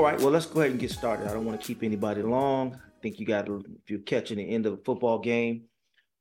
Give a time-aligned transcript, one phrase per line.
[0.00, 1.28] All right, well, let's go ahead and get started.
[1.28, 2.74] I don't want to keep anybody long.
[2.74, 5.64] I think you got, if you're catching the end of a football game,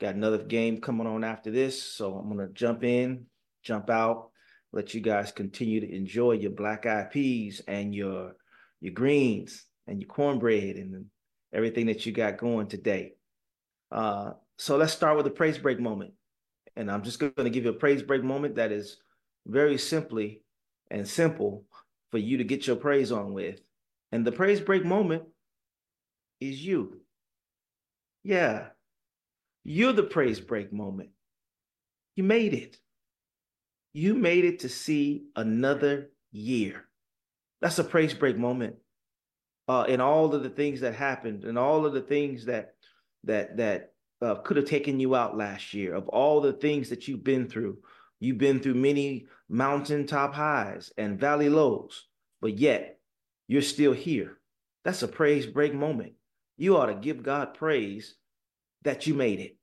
[0.02, 1.82] got another game coming on after this.
[1.82, 3.28] So I'm going to jump in,
[3.64, 4.32] jump out,
[4.74, 8.34] let you guys continue to enjoy your black eyed peas and your
[8.82, 11.06] your greens and your cornbread and
[11.54, 13.14] everything that you got going today.
[13.94, 16.12] Uh, so let's start with a praise break moment.
[16.76, 18.98] And I'm just going to give you a praise break moment that is
[19.48, 20.42] very simply
[20.92, 21.64] and simple
[22.12, 23.62] for you to get your praise on with.
[24.12, 25.24] And the praise break moment
[26.40, 27.02] is you.
[28.24, 28.68] Yeah.
[29.64, 31.10] You're the praise break moment.
[32.16, 32.78] You made it.
[33.94, 36.86] You made it to see another year.
[37.62, 38.76] That's a praise break moment.
[39.68, 42.74] Uh, all of the things that happened and all of the things that
[43.26, 47.08] that that uh, could have taken you out last year of all the things that
[47.08, 47.78] you've been through
[48.20, 52.08] you've been through many mountaintop highs and valley lows
[52.42, 52.99] but yet
[53.50, 54.38] you're still here
[54.86, 56.14] that's a praise break moment
[56.58, 58.16] you ought to give god praise
[58.84, 59.58] that you made it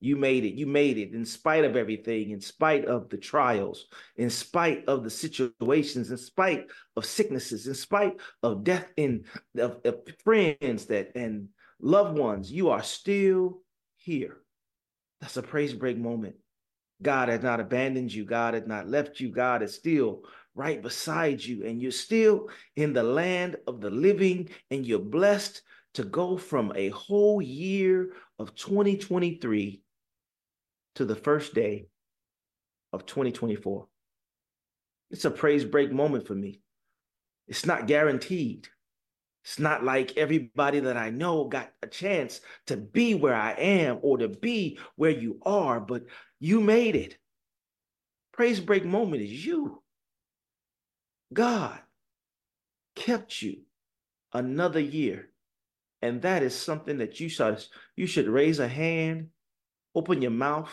[0.00, 0.54] you made it.
[0.54, 5.04] You made it in spite of everything, in spite of the trials, in spite of
[5.04, 9.24] the situations, in spite of sicknesses, in spite of death in
[9.58, 11.48] of, of friends that and
[11.80, 12.52] loved ones.
[12.52, 13.62] You are still
[13.96, 14.38] here.
[15.20, 16.36] That's a praise break moment.
[17.02, 18.24] God has not abandoned you.
[18.24, 19.30] God has not left you.
[19.30, 20.22] God is still
[20.56, 25.62] right beside you, and you're still in the land of the living, and you're blessed
[25.94, 29.82] to go from a whole year of 2023
[30.96, 31.86] to the first day
[32.92, 33.86] of 2024.
[35.10, 36.60] It's a praise break moment for me.
[37.46, 38.66] It's not guaranteed.
[39.44, 43.98] It's not like everybody that I know got a chance to be where I am
[44.02, 46.06] or to be where you are, but
[46.40, 47.16] you made it.
[48.32, 49.82] Praise break moment is you.
[51.32, 51.78] God
[52.94, 53.62] kept you
[54.32, 55.28] another year.
[56.02, 57.64] And that is something that you should,
[57.96, 59.28] you should raise a hand,
[59.94, 60.70] open your mouth,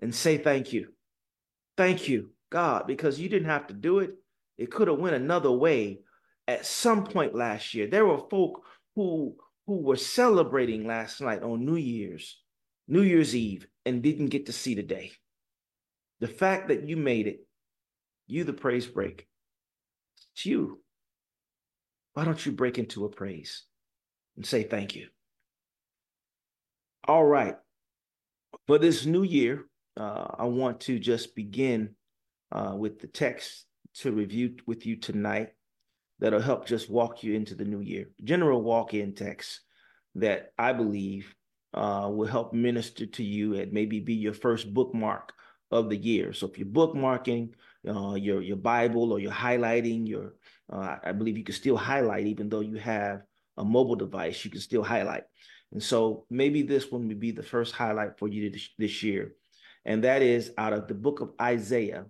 [0.00, 0.88] and say thank you.
[1.76, 4.14] Thank you, God, because you didn't have to do it.
[4.58, 6.00] It could have went another way
[6.46, 7.86] at some point last year.
[7.86, 8.62] There were folk
[8.94, 9.36] who
[9.66, 12.42] who were celebrating last night on New Year's,
[12.88, 15.12] New Year's Eve, and didn't get to see the day.
[16.18, 17.46] The fact that you made it,
[18.26, 19.28] you the praise break.
[20.40, 20.80] It's you.
[22.14, 23.64] Why don't you break into a praise
[24.36, 25.08] and say thank you?
[27.06, 27.56] All right.
[28.66, 29.66] For this new year,
[29.98, 31.90] uh, I want to just begin
[32.52, 35.48] uh, with the text to review with you tonight
[36.20, 38.06] that'll help just walk you into the new year.
[38.24, 39.60] General walk in text
[40.14, 41.34] that I believe
[41.74, 45.34] uh, will help minister to you and maybe be your first bookmark
[45.70, 46.32] of the year.
[46.32, 47.50] So if you're bookmarking
[47.88, 50.34] uh, your your Bible or you're highlighting your,
[50.72, 53.22] uh, I believe you can still highlight even though you have
[53.56, 54.44] a mobile device.
[54.44, 55.24] You can still highlight,
[55.72, 59.34] and so maybe this one would be the first highlight for you this, this year
[59.84, 62.06] and that is out of the book of Isaiah,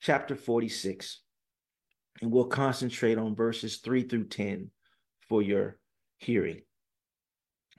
[0.00, 1.20] chapter 46.
[2.20, 4.70] And we'll concentrate on verses 3 through 10
[5.28, 5.78] for your
[6.18, 6.62] hearing.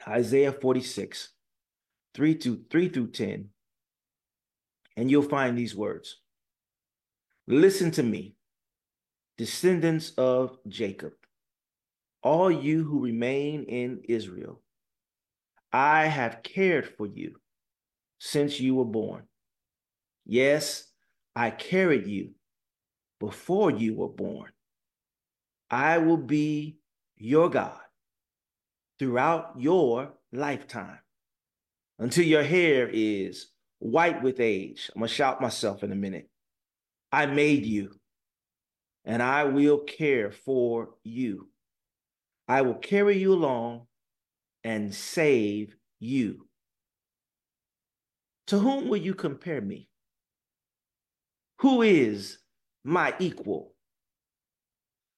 [0.07, 1.29] Isaiah 46,
[2.13, 3.49] 3 to 3 through 10.
[4.97, 6.21] And you'll find these words.
[7.47, 8.35] Listen to me,
[9.37, 11.13] descendants of Jacob,
[12.21, 14.61] all you who remain in Israel.
[15.71, 17.35] I have cared for you
[18.19, 19.23] since you were born.
[20.25, 20.85] Yes,
[21.35, 22.31] I carried you
[23.19, 24.51] before you were born.
[25.69, 26.77] I will be
[27.17, 27.79] your God
[28.99, 30.99] throughout your lifetime
[31.99, 33.47] until your hair is
[33.79, 34.89] white with age.
[34.95, 36.29] I'm going to shout myself in a minute.
[37.13, 37.91] I made you
[39.05, 41.47] and I will care for you.
[42.47, 43.85] I will carry you along
[44.63, 46.47] and save you.
[48.47, 49.87] To whom will you compare me?
[51.59, 52.39] Who is
[52.83, 53.75] my equal?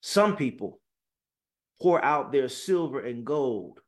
[0.02, 0.82] Some people
[1.82, 3.80] pour out their silver and gold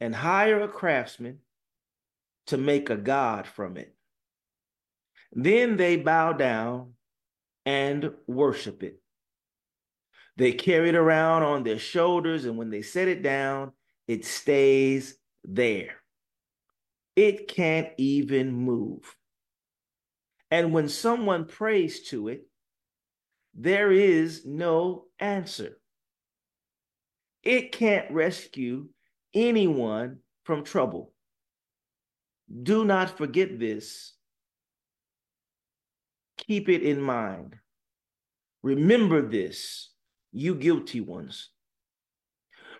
[0.00, 1.40] and hire a craftsman
[2.46, 3.94] to make a god from it.
[5.32, 6.94] Then they bow down
[7.66, 9.00] and worship it.
[10.36, 13.72] They carry it around on their shoulders, and when they set it down,
[14.08, 16.00] it stays there
[17.20, 19.16] it can't even move.
[20.50, 22.46] And when someone prays to it,
[23.54, 25.78] there is no answer.
[27.42, 28.88] It can't rescue
[29.34, 31.12] anyone from trouble.
[32.62, 34.14] Do not forget this.
[36.46, 37.56] Keep it in mind.
[38.62, 39.90] Remember this
[40.32, 41.50] you guilty ones.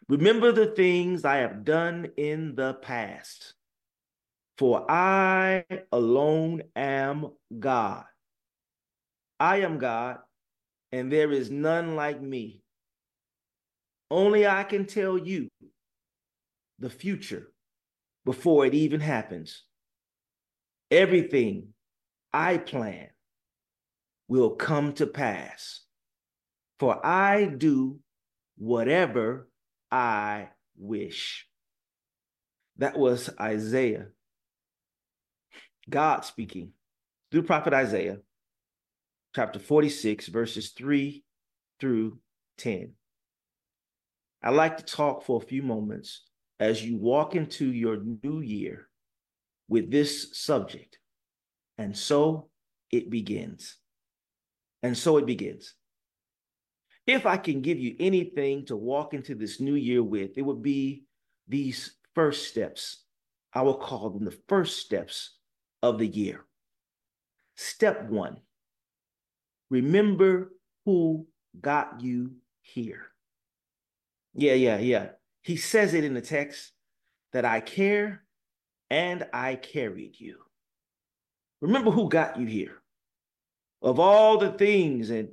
[0.08, 3.54] Remember the things I have done in the past,
[4.58, 7.28] for I alone am
[7.58, 8.04] God.
[9.38, 10.18] I am God,
[10.90, 12.62] and there is none like me.
[14.10, 15.48] Only I can tell you
[16.78, 17.52] the future
[18.24, 19.64] before it even happens.
[20.90, 21.68] Everything
[22.32, 23.10] I plan
[24.30, 25.80] will come to pass,
[26.78, 27.98] for I do
[28.56, 29.48] whatever
[29.90, 31.48] I wish.
[32.78, 34.06] That was Isaiah,
[35.90, 36.70] God speaking
[37.32, 38.18] through prophet Isaiah,
[39.34, 41.24] chapter 46, verses 3
[41.80, 42.20] through
[42.58, 42.92] 10.
[44.44, 46.22] I'd like to talk for a few moments
[46.60, 48.88] as you walk into your new year
[49.68, 51.00] with this subject.
[51.78, 52.48] And so
[52.92, 53.76] it begins.
[54.82, 55.74] And so it begins.
[57.06, 60.62] If I can give you anything to walk into this new year with, it would
[60.62, 61.04] be
[61.48, 63.04] these first steps.
[63.52, 65.36] I will call them the first steps
[65.82, 66.44] of the year.
[67.56, 68.38] Step one
[69.70, 70.52] remember
[70.84, 71.26] who
[71.60, 73.06] got you here.
[74.34, 75.08] Yeah, yeah, yeah.
[75.42, 76.72] He says it in the text
[77.32, 78.24] that I care
[78.90, 80.38] and I carried you.
[81.60, 82.79] Remember who got you here.
[83.82, 85.30] Of all the things and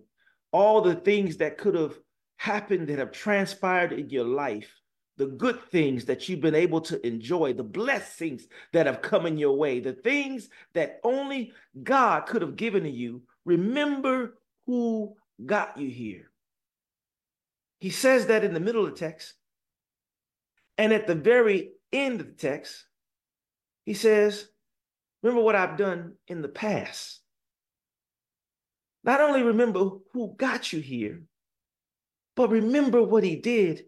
[0.51, 1.97] all the things that could have
[2.37, 4.73] happened that have transpired in your life,
[5.17, 9.37] the good things that you've been able to enjoy, the blessings that have come in
[9.37, 11.51] your way, the things that only
[11.83, 16.31] God could have given to you, remember who got you here.
[17.79, 19.33] He says that in the middle of the text.
[20.77, 22.85] And at the very end of the text,
[23.85, 24.47] he says,
[25.23, 27.21] Remember what I've done in the past.
[29.07, 31.21] Not only remember who got you here,
[32.35, 33.85] but remember what he did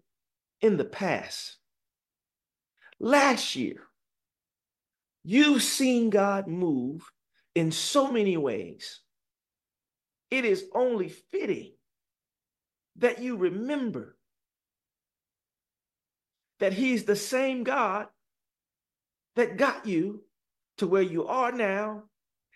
[0.61, 1.57] in the past.
[3.01, 3.83] Last year,
[5.25, 7.03] you've seen God move
[7.53, 9.01] in so many ways.
[10.31, 11.73] It is only fitting
[12.95, 14.17] that you remember
[16.59, 18.07] that He's the same God
[19.35, 20.23] that got you
[20.77, 22.03] to where you are now,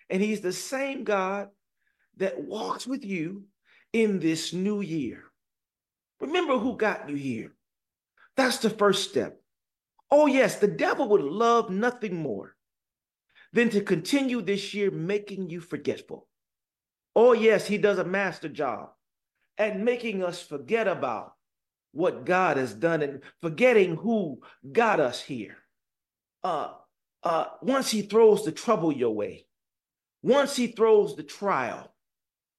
[0.10, 1.50] and He's the same God
[2.18, 3.44] that walks with you
[3.92, 5.24] in this new year.
[6.19, 7.54] Remember who got you here.
[8.36, 9.39] That's the first step.
[10.10, 12.56] Oh, yes, the devil would love nothing more
[13.51, 16.27] than to continue this year making you forgetful.
[17.15, 18.89] Oh, yes, he does a master job
[19.57, 21.33] at making us forget about
[21.92, 25.57] what God has done and forgetting who got us here.
[26.44, 26.74] Uh,
[27.21, 29.45] uh, once he throws the trouble your way,
[30.24, 31.93] once he throws the trial,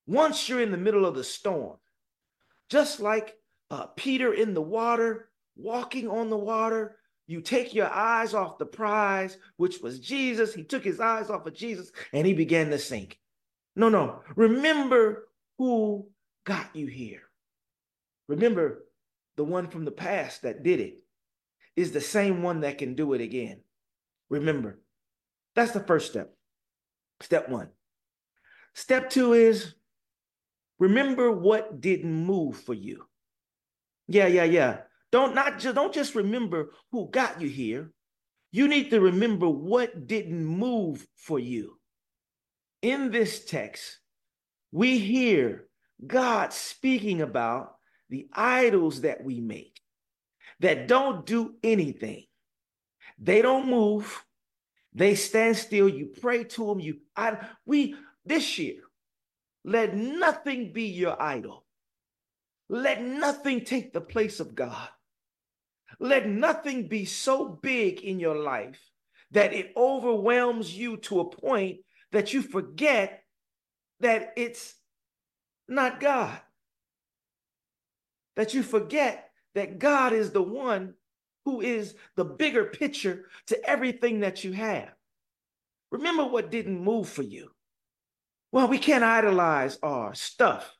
[0.06, 1.76] once you're in the middle of the storm,
[2.68, 3.36] just like
[3.70, 6.96] uh, Peter in the water, walking on the water,
[7.26, 10.52] you take your eyes off the prize, which was Jesus.
[10.52, 13.18] He took his eyes off of Jesus and he began to sink.
[13.76, 14.20] No, no.
[14.36, 15.28] Remember
[15.58, 16.06] who
[16.44, 17.22] got you here.
[18.28, 18.84] Remember
[19.36, 20.98] the one from the past that did it
[21.76, 23.60] is the same one that can do it again.
[24.28, 24.78] Remember,
[25.54, 26.34] that's the first step.
[27.20, 27.68] Step one.
[28.74, 29.74] Step two is
[30.78, 33.04] remember what didn't move for you.
[34.08, 34.78] Yeah, yeah, yeah.
[35.12, 37.92] Don't not just don't just remember who got you here.
[38.50, 41.78] You need to remember what didn't move for you.
[42.82, 43.98] In this text,
[44.70, 45.66] we hear
[46.06, 47.74] God speaking about
[48.10, 49.80] the idols that we make
[50.60, 52.24] that don't do anything.
[53.18, 54.24] They don't move.
[54.92, 55.88] They stand still.
[55.88, 56.80] You pray to them.
[56.80, 58.82] You I, we this year,
[59.64, 61.64] let nothing be your idol.
[62.68, 64.88] Let nothing take the place of God.
[65.98, 68.80] Let nothing be so big in your life
[69.30, 71.78] that it overwhelms you to a point
[72.12, 73.22] that you forget
[74.00, 74.74] that it's
[75.68, 76.38] not God.
[78.36, 80.94] That you forget that God is the one
[81.44, 84.90] who is the bigger picture to everything that you have.
[85.90, 87.53] Remember what didn't move for you.
[88.54, 90.76] Well, we can't idolize our stuff.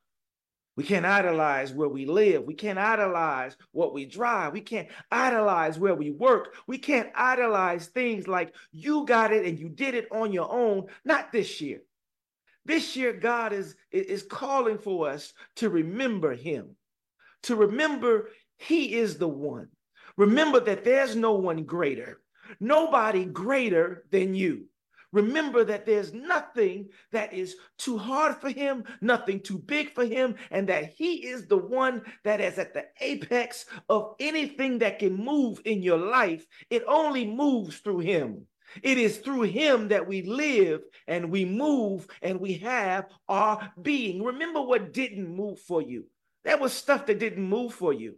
[0.76, 2.44] We can't idolize where we live.
[2.44, 4.52] We can't idolize what we drive.
[4.52, 6.54] We can't idolize where we work.
[6.68, 10.86] We can't idolize things like you got it and you did it on your own.
[11.04, 11.80] Not this year.
[12.64, 16.76] This year, God is, is calling for us to remember Him,
[17.42, 19.66] to remember He is the one.
[20.16, 22.20] Remember that there's no one greater,
[22.60, 24.66] nobody greater than you.
[25.14, 30.34] Remember that there's nothing that is too hard for him, nothing too big for him,
[30.50, 35.14] and that he is the one that is at the apex of anything that can
[35.14, 36.44] move in your life.
[36.68, 38.48] It only moves through him.
[38.82, 44.20] It is through him that we live and we move and we have our being.
[44.20, 46.06] Remember what didn't move for you.
[46.42, 48.16] There was stuff that didn't move for you.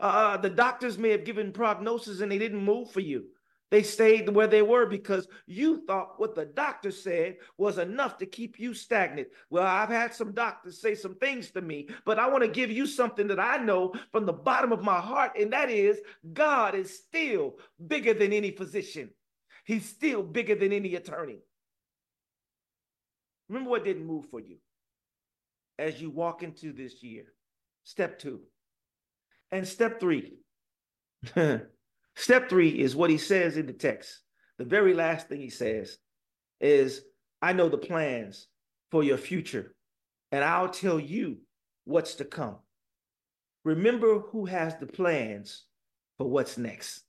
[0.00, 3.26] Uh, the doctors may have given prognosis and they didn't move for you.
[3.70, 8.26] They stayed where they were because you thought what the doctor said was enough to
[8.26, 9.28] keep you stagnant.
[9.50, 12.70] Well, I've had some doctors say some things to me, but I want to give
[12.70, 16.00] you something that I know from the bottom of my heart, and that is
[16.32, 19.10] God is still bigger than any physician,
[19.64, 21.40] He's still bigger than any attorney.
[23.50, 24.56] Remember what didn't move for you
[25.78, 27.24] as you walk into this year.
[27.84, 28.40] Step two.
[29.50, 30.38] And step three.
[32.18, 34.22] Step three is what he says in the text.
[34.58, 35.98] The very last thing he says
[36.60, 37.02] is,
[37.40, 38.48] I know the plans
[38.90, 39.76] for your future,
[40.32, 41.38] and I'll tell you
[41.84, 42.56] what's to come.
[43.64, 45.62] Remember who has the plans
[46.16, 47.04] for what's next.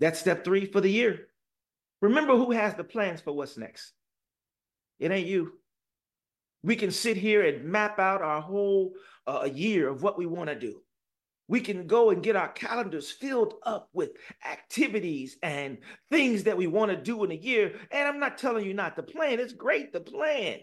[0.00, 1.28] That's step three for the year.
[2.02, 3.94] Remember who has the plans for what's next.
[5.00, 5.54] It ain't you.
[6.62, 8.92] We can sit here and map out our whole
[9.26, 10.83] uh, year of what we want to do
[11.46, 14.10] we can go and get our calendars filled up with
[14.50, 15.78] activities and
[16.10, 17.74] things that we want to do in a year.
[17.90, 19.40] And I'm not telling you not to plan.
[19.40, 20.60] It's great to plan.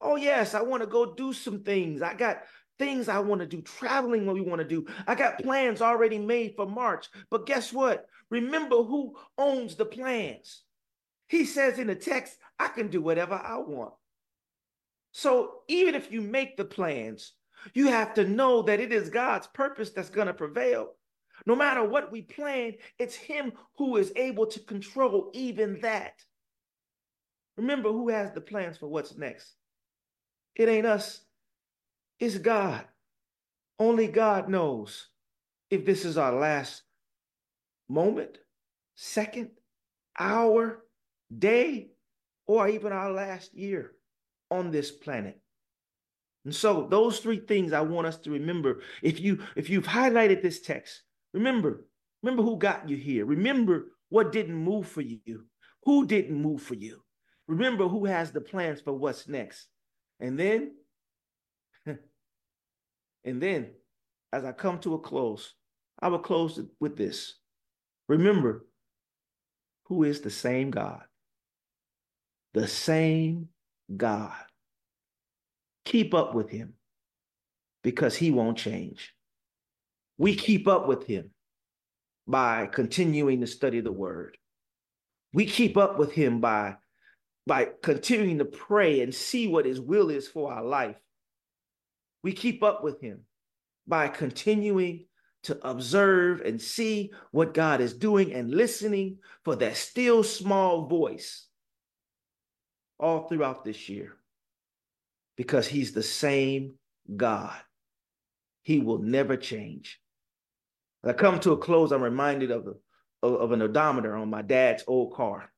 [0.00, 2.02] Oh, yes, I want to go do some things.
[2.02, 2.42] I got
[2.78, 4.86] things I want to do, traveling what we want to do.
[5.06, 7.08] I got plans already made for March.
[7.30, 8.06] But guess what?
[8.30, 10.62] Remember who owns the plans.
[11.28, 13.94] He says in the text, I can do whatever I want.
[15.12, 17.32] So even if you make the plans,
[17.74, 20.94] you have to know that it is God's purpose that's going to prevail.
[21.46, 26.14] No matter what we plan, it's Him who is able to control even that.
[27.56, 29.54] Remember who has the plans for what's next.
[30.54, 31.20] It ain't us,
[32.18, 32.84] it's God.
[33.78, 35.08] Only God knows
[35.70, 36.82] if this is our last
[37.88, 38.38] moment,
[38.96, 39.50] second,
[40.18, 40.84] hour,
[41.36, 41.90] day,
[42.46, 43.92] or even our last year
[44.50, 45.40] on this planet.
[46.48, 48.80] And so those three things I want us to remember.
[49.02, 51.02] If you if you've highlighted this text,
[51.34, 51.84] remember,
[52.22, 53.26] remember who got you here.
[53.26, 55.44] Remember what didn't move for you.
[55.84, 57.02] Who didn't move for you?
[57.48, 59.66] Remember who has the plans for what's next.
[60.20, 60.72] And then
[61.86, 63.72] and then
[64.32, 65.52] as I come to a close,
[66.00, 67.34] I will close with this.
[68.08, 68.64] Remember
[69.84, 71.02] who is the same God.
[72.54, 73.48] The same
[73.94, 74.32] God
[75.88, 76.74] keep up with him
[77.82, 79.14] because he won't change.
[80.18, 81.30] We keep up with him
[82.26, 84.36] by continuing to study the word.
[85.32, 86.76] We keep up with him by,
[87.46, 90.96] by continuing to pray and see what his will is for our life.
[92.22, 93.20] We keep up with him
[93.86, 95.06] by continuing
[95.44, 101.46] to observe and see what God is doing and listening for that still small voice
[103.00, 104.18] all throughout this year
[105.38, 106.74] because he's the same
[107.16, 107.56] God.
[108.62, 109.98] He will never change.
[111.02, 112.66] As I come to a close, I'm reminded of,
[113.22, 115.50] of, of an odometer on my dad's old car.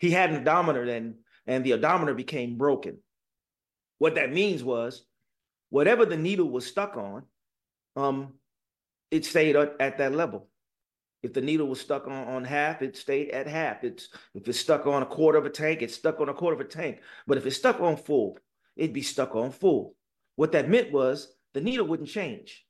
[0.00, 1.14] He had an odometer then,
[1.46, 2.98] and the odometer became broken.
[3.98, 5.06] What that means was
[5.70, 7.22] whatever the needle was stuck on,
[7.94, 8.34] um,
[9.12, 10.48] it stayed at that level.
[11.22, 13.84] If the needle was stuck on, on half, it stayed at half.
[13.84, 16.54] It's if it's stuck on a quarter of a tank, it's stuck on a quarter
[16.54, 17.00] of a tank.
[17.28, 18.38] But if it's stuck on full,
[18.76, 19.94] it'd be stuck on full.
[20.36, 22.64] What that meant was the needle wouldn't change.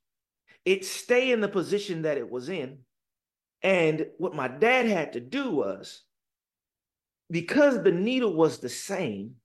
[0.65, 2.79] It'd stay in the position that it was in.
[3.63, 6.03] And what my dad had to do was,
[7.31, 9.37] because the needle was the same,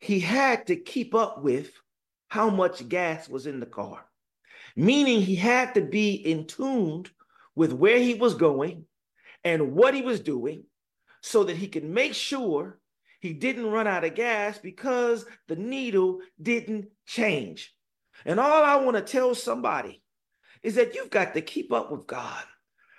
[0.00, 1.70] he had to keep up with
[2.28, 4.04] how much gas was in the car,
[4.74, 7.10] meaning he had to be in tuned
[7.54, 8.86] with where he was going
[9.44, 10.64] and what he was doing
[11.20, 12.78] so that he could make sure
[13.22, 17.72] he didn't run out of gas because the needle didn't change.
[18.24, 20.02] And all I want to tell somebody
[20.64, 22.42] is that you've got to keep up with God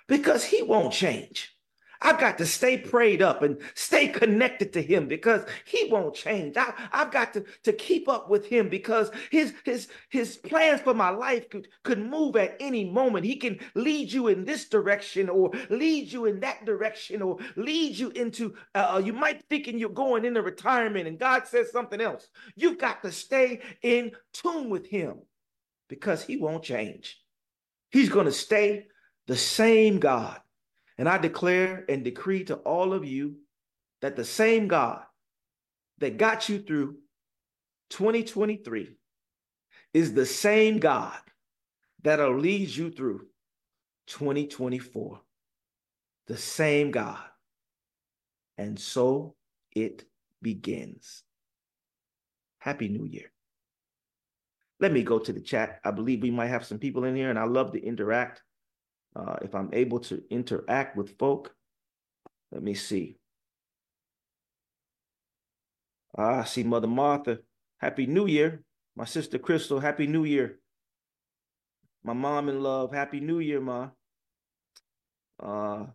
[0.08, 1.53] because he won't change.
[2.00, 6.56] I've got to stay prayed up and stay connected to him because he won't change.
[6.56, 10.94] I, have got to, to keep up with him because his his his plans for
[10.94, 13.24] my life could, could move at any moment.
[13.24, 17.96] He can lead you in this direction or lead you in that direction or lead
[17.96, 22.00] you into uh, uh you might thinking you're going into retirement and God says something
[22.00, 22.28] else.
[22.56, 25.20] You've got to stay in tune with him
[25.88, 27.20] because he won't change.
[27.90, 28.86] He's going to stay
[29.26, 30.40] the same God
[30.98, 33.36] and I declare and decree to all of you
[34.00, 35.02] that the same God
[35.98, 36.96] that got you through
[37.90, 38.96] 2023
[39.92, 41.18] is the same God
[42.02, 43.26] that'll lead you through
[44.06, 45.20] 2024.
[46.26, 47.18] The same God.
[48.58, 49.34] And so
[49.74, 50.04] it
[50.42, 51.22] begins.
[52.58, 53.30] Happy New Year.
[54.80, 55.80] Let me go to the chat.
[55.84, 58.42] I believe we might have some people in here, and I love to interact.
[59.16, 61.54] Uh, if I'm able to interact with folk,
[62.50, 63.16] let me see.
[66.16, 67.38] Ah, I see Mother Martha.
[67.78, 68.62] Happy New Year.
[68.96, 70.58] My sister Crystal, Happy New Year.
[72.04, 73.90] My mom in love, Happy New Year, Ma.
[75.42, 75.86] Uh,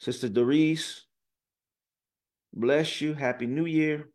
[0.00, 1.06] Sister Doris,
[2.52, 3.14] bless you.
[3.14, 4.08] Happy New Year.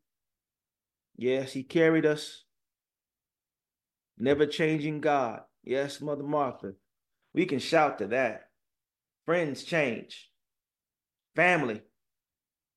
[1.16, 2.44] Yes, he carried us.
[4.18, 5.42] Never changing God.
[5.64, 6.74] Yes, Mother Martha.
[7.34, 8.50] We can shout to that.
[9.26, 10.30] Friends change.
[11.36, 11.82] Family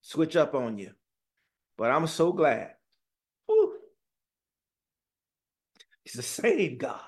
[0.00, 0.92] switch up on you.
[1.76, 2.74] But I'm so glad.
[3.46, 3.74] Whew.
[6.04, 7.00] He's the same God.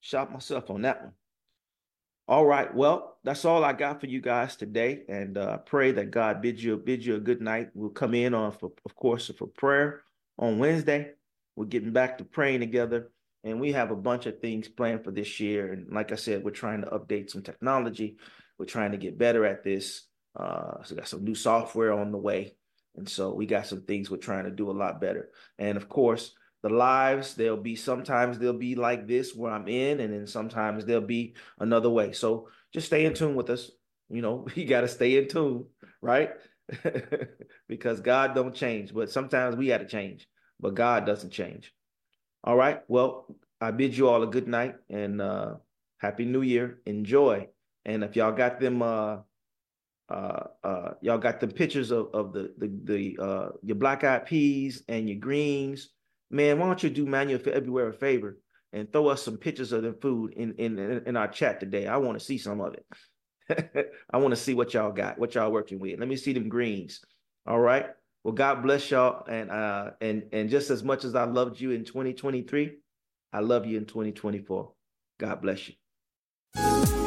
[0.00, 1.12] Shot myself on that one.
[2.28, 2.74] All right.
[2.74, 5.02] Well, that's all I got for you guys today.
[5.08, 7.70] And uh, pray that God bid you bid you a good night.
[7.74, 10.02] We'll come in on, for, of course, for prayer
[10.38, 11.12] on Wednesday.
[11.56, 13.10] We're getting back to praying together,
[13.44, 15.72] and we have a bunch of things planned for this year.
[15.72, 18.16] And like I said, we're trying to update some technology.
[18.58, 20.06] We're trying to get better at this.
[20.34, 22.56] Uh, so got some new software on the way,
[22.96, 25.30] and so we got some things we're trying to do a lot better.
[25.58, 26.34] And of course,
[26.64, 30.86] the lives they'll be sometimes they'll be like this where i'm in and then sometimes
[30.86, 33.70] they'll be another way so just stay in tune with us
[34.08, 35.66] you know you got to stay in tune
[36.00, 36.30] right
[37.68, 40.26] because god don't change but sometimes we got to change
[40.58, 41.70] but god doesn't change
[42.44, 43.26] all right well
[43.60, 45.54] i bid you all a good night and uh
[45.98, 47.46] happy new year enjoy
[47.84, 49.18] and if y'all got them uh
[50.10, 54.26] uh, uh, y'all got the pictures of, of the the the uh, your black eyed
[54.26, 55.88] peas and your greens
[56.34, 58.38] man, why don't you do Emmanuel everywhere a favor
[58.72, 61.86] and throw us some pictures of the food in in in our chat today?
[61.86, 63.86] I want to see some of it.
[64.10, 65.98] I want to see what y'all got, what y'all working with.
[65.98, 67.00] Let me see them greens.
[67.46, 67.86] All right.
[68.24, 71.72] Well, God bless y'all, and uh, and and just as much as I loved you
[71.72, 72.78] in 2023,
[73.34, 74.72] I love you in 2024.
[75.18, 77.03] God bless you.